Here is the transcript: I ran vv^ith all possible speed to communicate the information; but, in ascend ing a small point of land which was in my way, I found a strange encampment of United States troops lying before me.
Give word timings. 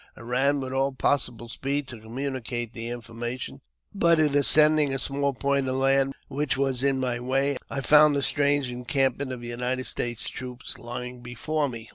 I 0.17 0.21
ran 0.21 0.55
vv^ith 0.55 0.75
all 0.75 0.93
possible 0.93 1.47
speed 1.47 1.87
to 1.89 1.99
communicate 1.99 2.73
the 2.73 2.87
information; 2.89 3.61
but, 3.93 4.19
in 4.19 4.33
ascend 4.33 4.79
ing 4.79 4.91
a 4.91 4.97
small 4.97 5.31
point 5.31 5.67
of 5.67 5.75
land 5.75 6.15
which 6.27 6.57
was 6.57 6.81
in 6.83 6.99
my 6.99 7.19
way, 7.19 7.57
I 7.69 7.81
found 7.81 8.15
a 8.15 8.23
strange 8.23 8.71
encampment 8.71 9.31
of 9.31 9.43
United 9.43 9.85
States 9.85 10.27
troops 10.27 10.79
lying 10.79 11.19
before 11.21 11.69
me. 11.69 11.89